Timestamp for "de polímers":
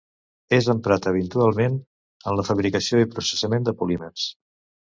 3.69-4.27